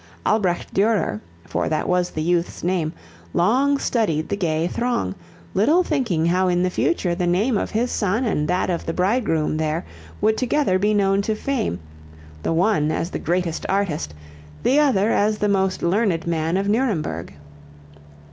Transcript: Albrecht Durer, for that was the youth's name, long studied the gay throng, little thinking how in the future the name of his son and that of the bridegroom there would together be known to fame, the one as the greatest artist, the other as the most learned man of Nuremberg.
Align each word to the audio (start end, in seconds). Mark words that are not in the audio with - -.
Albrecht 0.25 0.73
Durer, 0.73 1.21
for 1.45 1.69
that 1.69 1.87
was 1.87 2.09
the 2.09 2.23
youth's 2.23 2.63
name, 2.63 2.91
long 3.35 3.77
studied 3.77 4.29
the 4.29 4.35
gay 4.35 4.65
throng, 4.65 5.13
little 5.53 5.83
thinking 5.83 6.25
how 6.25 6.47
in 6.47 6.63
the 6.63 6.71
future 6.71 7.13
the 7.13 7.27
name 7.27 7.55
of 7.55 7.69
his 7.69 7.91
son 7.91 8.25
and 8.25 8.47
that 8.47 8.71
of 8.71 8.87
the 8.87 8.93
bridegroom 8.93 9.57
there 9.57 9.85
would 10.19 10.37
together 10.37 10.79
be 10.79 10.91
known 10.95 11.21
to 11.21 11.35
fame, 11.35 11.77
the 12.41 12.51
one 12.51 12.91
as 12.91 13.11
the 13.11 13.19
greatest 13.19 13.63
artist, 13.69 14.11
the 14.63 14.79
other 14.79 15.11
as 15.11 15.37
the 15.37 15.47
most 15.47 15.83
learned 15.83 16.25
man 16.25 16.57
of 16.57 16.67
Nuremberg. 16.67 17.35